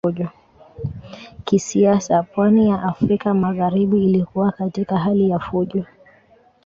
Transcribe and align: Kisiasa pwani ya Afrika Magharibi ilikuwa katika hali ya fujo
Kisiasa 1.45 2.23
pwani 2.23 2.69
ya 2.69 2.83
Afrika 2.83 3.33
Magharibi 3.33 4.05
ilikuwa 4.05 4.51
katika 4.51 4.97
hali 4.97 5.29
ya 5.29 5.39
fujo 5.39 5.85